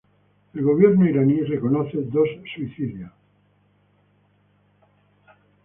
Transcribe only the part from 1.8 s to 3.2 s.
dos suicidios.